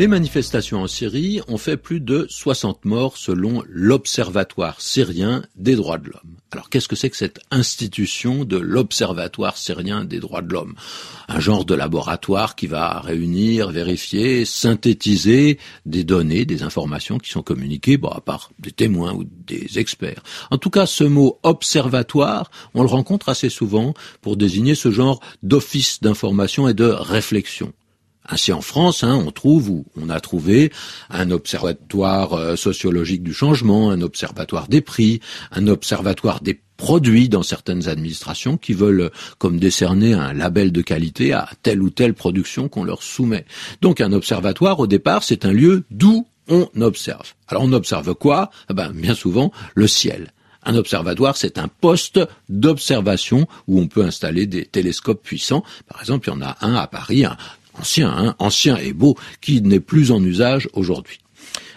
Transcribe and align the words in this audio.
Les 0.00 0.08
manifestations 0.08 0.80
en 0.80 0.86
Syrie 0.86 1.42
ont 1.46 1.58
fait 1.58 1.76
plus 1.76 2.00
de 2.00 2.24
60 2.30 2.86
morts 2.86 3.18
selon 3.18 3.62
l'Observatoire 3.68 4.80
syrien 4.80 5.42
des 5.56 5.76
droits 5.76 5.98
de 5.98 6.06
l'homme. 6.06 6.36
Alors 6.52 6.70
qu'est-ce 6.70 6.88
que 6.88 6.96
c'est 6.96 7.10
que 7.10 7.18
cette 7.18 7.40
institution 7.50 8.46
de 8.46 8.56
l'Observatoire 8.56 9.58
syrien 9.58 10.06
des 10.06 10.18
droits 10.18 10.40
de 10.40 10.54
l'homme? 10.54 10.74
Un 11.28 11.38
genre 11.38 11.66
de 11.66 11.74
laboratoire 11.74 12.56
qui 12.56 12.66
va 12.66 13.00
réunir, 13.00 13.72
vérifier, 13.72 14.46
synthétiser 14.46 15.58
des 15.84 16.02
données, 16.02 16.46
des 16.46 16.62
informations 16.62 17.18
qui 17.18 17.28
sont 17.28 17.42
communiquées, 17.42 17.98
bon, 17.98 18.08
à 18.08 18.22
part 18.22 18.52
des 18.58 18.72
témoins 18.72 19.12
ou 19.12 19.24
des 19.24 19.78
experts. 19.78 20.22
En 20.50 20.56
tout 20.56 20.70
cas, 20.70 20.86
ce 20.86 21.04
mot 21.04 21.38
observatoire, 21.42 22.50
on 22.72 22.80
le 22.80 22.88
rencontre 22.88 23.28
assez 23.28 23.50
souvent 23.50 23.92
pour 24.22 24.38
désigner 24.38 24.74
ce 24.74 24.90
genre 24.90 25.20
d'office 25.42 26.00
d'information 26.00 26.68
et 26.68 26.74
de 26.74 26.86
réflexion. 26.86 27.74
Ainsi 28.30 28.52
en 28.52 28.60
France, 28.60 29.02
hein, 29.02 29.20
on 29.26 29.30
trouve 29.30 29.70
ou 29.70 29.84
on 30.00 30.08
a 30.08 30.20
trouvé 30.20 30.72
un 31.10 31.30
observatoire 31.30 32.34
euh, 32.34 32.56
sociologique 32.56 33.22
du 33.22 33.34
changement, 33.34 33.90
un 33.90 34.00
observatoire 34.00 34.68
des 34.68 34.80
prix, 34.80 35.20
un 35.50 35.66
observatoire 35.66 36.40
des 36.40 36.60
produits 36.76 37.28
dans 37.28 37.42
certaines 37.42 37.88
administrations 37.88 38.56
qui 38.56 38.72
veulent 38.72 39.10
comme 39.38 39.58
décerner 39.58 40.14
un 40.14 40.32
label 40.32 40.72
de 40.72 40.80
qualité 40.80 41.32
à 41.32 41.48
telle 41.62 41.82
ou 41.82 41.90
telle 41.90 42.14
production 42.14 42.68
qu'on 42.68 42.84
leur 42.84 43.02
soumet. 43.02 43.44
Donc 43.82 44.00
un 44.00 44.12
observatoire 44.12 44.80
au 44.80 44.86
départ, 44.86 45.22
c'est 45.22 45.44
un 45.44 45.52
lieu 45.52 45.84
d'où 45.90 46.26
on 46.48 46.68
observe. 46.80 47.34
Alors 47.48 47.64
on 47.64 47.72
observe 47.72 48.14
quoi? 48.14 48.50
Eh 48.70 48.74
ben, 48.74 48.92
Bien 48.92 49.14
souvent 49.14 49.52
le 49.74 49.86
ciel. 49.86 50.32
Un 50.62 50.74
observatoire, 50.74 51.36
c'est 51.36 51.58
un 51.58 51.68
poste 51.68 52.20
d'observation 52.48 53.46
où 53.66 53.80
on 53.80 53.88
peut 53.88 54.04
installer 54.04 54.46
des 54.46 54.66
télescopes 54.66 55.22
puissants. 55.22 55.64
Par 55.88 56.00
exemple, 56.00 56.28
il 56.28 56.32
y 56.32 56.36
en 56.36 56.42
a 56.42 56.56
un 56.60 56.74
à 56.74 56.86
Paris, 56.86 57.24
ancien, 57.80 58.10
hein, 58.10 58.34
ancien 58.38 58.76
et 58.76 58.92
beau, 58.92 59.16
qui 59.40 59.62
n'est 59.62 59.80
plus 59.80 60.12
en 60.12 60.22
usage 60.22 60.68
aujourd'hui. 60.74 61.18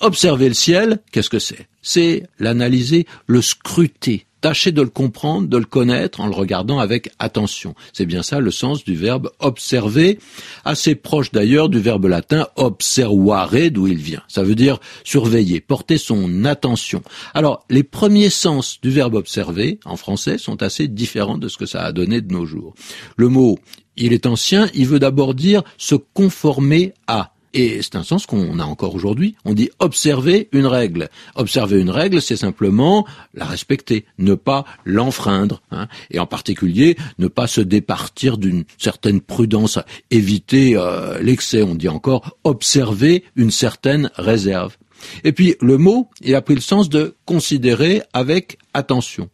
Observer 0.00 0.48
le 0.48 0.54
ciel, 0.54 0.98
qu'est-ce 1.12 1.30
que 1.30 1.38
c'est? 1.38 1.68
C'est 1.80 2.24
l'analyser, 2.38 3.06
le 3.26 3.40
scruter, 3.40 4.26
tâcher 4.40 4.72
de 4.72 4.82
le 4.82 4.88
comprendre, 4.88 5.48
de 5.48 5.56
le 5.56 5.64
connaître 5.64 6.20
en 6.20 6.26
le 6.26 6.34
regardant 6.34 6.78
avec 6.78 7.10
attention. 7.18 7.74
C'est 7.92 8.04
bien 8.04 8.22
ça 8.22 8.40
le 8.40 8.50
sens 8.50 8.84
du 8.84 8.96
verbe 8.96 9.30
observer, 9.38 10.18
assez 10.64 10.96
proche 10.96 11.30
d'ailleurs 11.30 11.68
du 11.68 11.78
verbe 11.78 12.06
latin 12.06 12.48
observare 12.56 13.70
d'où 13.70 13.86
il 13.86 13.96
vient. 13.96 14.22
Ça 14.28 14.42
veut 14.42 14.54
dire 14.54 14.80
surveiller, 15.04 15.60
porter 15.60 15.96
son 15.96 16.44
attention. 16.44 17.02
Alors, 17.32 17.64
les 17.70 17.84
premiers 17.84 18.30
sens 18.30 18.80
du 18.82 18.90
verbe 18.90 19.14
observer 19.14 19.78
en 19.84 19.96
français 19.96 20.36
sont 20.36 20.62
assez 20.62 20.88
différents 20.88 21.38
de 21.38 21.48
ce 21.48 21.56
que 21.56 21.66
ça 21.66 21.82
a 21.82 21.92
donné 21.92 22.20
de 22.20 22.32
nos 22.32 22.44
jours. 22.44 22.74
Le 23.16 23.28
mot 23.28 23.58
il 23.96 24.12
est 24.12 24.26
ancien, 24.26 24.68
il 24.74 24.86
veut 24.86 24.98
d'abord 24.98 25.34
dire 25.34 25.62
se 25.78 25.94
conformer 25.94 26.92
à. 27.06 27.30
Et 27.56 27.82
c'est 27.82 27.94
un 27.94 28.02
sens 28.02 28.26
qu'on 28.26 28.58
a 28.58 28.64
encore 28.64 28.96
aujourd'hui. 28.96 29.36
On 29.44 29.54
dit 29.54 29.70
observer 29.78 30.48
une 30.50 30.66
règle. 30.66 31.08
Observer 31.36 31.80
une 31.80 31.90
règle, 31.90 32.20
c'est 32.20 32.36
simplement 32.36 33.06
la 33.32 33.44
respecter, 33.44 34.06
ne 34.18 34.34
pas 34.34 34.64
l'enfreindre. 34.84 35.62
Hein. 35.70 35.86
Et 36.10 36.18
en 36.18 36.26
particulier, 36.26 36.96
ne 37.18 37.28
pas 37.28 37.46
se 37.46 37.60
départir 37.60 38.38
d'une 38.38 38.64
certaine 38.76 39.20
prudence, 39.20 39.78
éviter 40.10 40.76
euh, 40.76 41.20
l'excès. 41.22 41.62
On 41.62 41.76
dit 41.76 41.88
encore 41.88 42.36
observer 42.42 43.22
une 43.36 43.52
certaine 43.52 44.10
réserve. 44.16 44.76
Et 45.24 45.32
puis 45.32 45.56
le 45.60 45.78
mot, 45.78 46.08
il 46.22 46.34
a 46.34 46.42
pris 46.42 46.54
le 46.54 46.60
sens 46.60 46.88
de 46.88 47.14
considérer 47.24 48.02
avec 48.12 48.58
attention. 48.72 49.28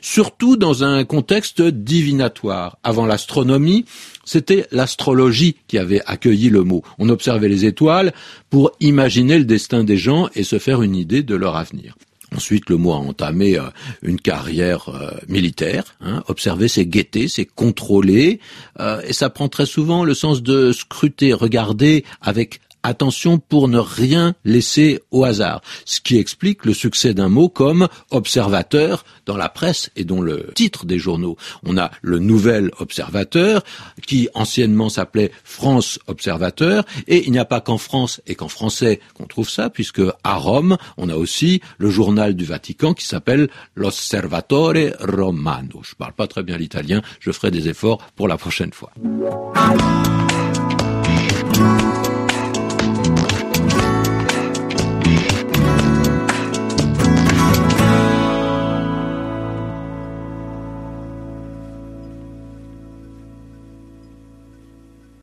Surtout 0.00 0.56
dans 0.56 0.84
un 0.84 1.04
contexte 1.04 1.62
divinatoire. 1.62 2.78
Avant 2.82 3.06
l'astronomie, 3.06 3.84
c'était 4.24 4.66
l'astrologie 4.70 5.56
qui 5.68 5.78
avait 5.78 6.02
accueilli 6.06 6.50
le 6.50 6.64
mot. 6.64 6.82
On 6.98 7.08
observait 7.08 7.48
les 7.48 7.64
étoiles 7.64 8.12
pour 8.50 8.72
imaginer 8.80 9.38
le 9.38 9.44
destin 9.44 9.84
des 9.84 9.96
gens 9.96 10.28
et 10.34 10.42
se 10.42 10.58
faire 10.58 10.82
une 10.82 10.96
idée 10.96 11.22
de 11.22 11.34
leur 11.34 11.56
avenir. 11.56 11.94
Ensuite, 12.34 12.68
le 12.70 12.76
mot 12.76 12.92
a 12.92 12.96
entamé 12.96 13.56
euh, 13.56 13.62
une 14.02 14.20
carrière 14.20 14.88
euh, 14.88 15.10
militaire. 15.28 15.84
Hein. 16.00 16.24
Observer, 16.26 16.66
c'est 16.66 16.84
guetter, 16.84 17.28
c'est 17.28 17.44
contrôler, 17.44 18.40
euh, 18.80 19.00
et 19.06 19.12
ça 19.12 19.30
prend 19.30 19.48
très 19.48 19.66
souvent 19.66 20.04
le 20.04 20.12
sens 20.12 20.42
de 20.42 20.72
scruter, 20.72 21.32
regarder 21.32 22.04
avec 22.20 22.60
attention 22.86 23.38
pour 23.38 23.68
ne 23.68 23.78
rien 23.78 24.34
laisser 24.44 25.00
au 25.10 25.24
hasard, 25.24 25.60
ce 25.84 26.00
qui 26.00 26.18
explique 26.18 26.64
le 26.64 26.74
succès 26.74 27.14
d'un 27.14 27.28
mot 27.28 27.48
comme 27.48 27.88
observateur 28.10 29.04
dans 29.26 29.36
la 29.36 29.48
presse 29.48 29.90
et 29.96 30.04
dont 30.04 30.20
le 30.20 30.50
titre 30.54 30.86
des 30.86 30.98
journaux. 30.98 31.36
On 31.64 31.76
a 31.76 31.90
le 32.02 32.18
Nouvel 32.18 32.70
Observateur 32.78 33.62
qui 34.06 34.28
anciennement 34.34 34.88
s'appelait 34.88 35.32
France 35.44 35.98
Observateur 36.06 36.84
et 37.08 37.24
il 37.26 37.32
n'y 37.32 37.38
a 37.38 37.44
pas 37.44 37.60
qu'en 37.60 37.78
France 37.78 38.20
et 38.26 38.34
qu'en 38.34 38.48
français 38.48 39.00
qu'on 39.14 39.26
trouve 39.26 39.50
ça 39.50 39.68
puisque 39.68 40.02
à 40.22 40.34
Rome, 40.36 40.76
on 40.96 41.08
a 41.08 41.16
aussi 41.16 41.60
le 41.78 41.90
journal 41.90 42.34
du 42.34 42.44
Vatican 42.44 42.94
qui 42.94 43.06
s'appelle 43.06 43.48
L'Osservatore 43.74 44.74
Romano. 45.00 45.80
Je 45.82 45.94
parle 45.94 46.12
pas 46.12 46.26
très 46.26 46.42
bien 46.42 46.56
l'italien, 46.56 47.02
je 47.20 47.32
ferai 47.32 47.50
des 47.50 47.68
efforts 47.68 47.98
pour 48.14 48.28
la 48.28 48.36
prochaine 48.36 48.72
fois. 48.72 48.92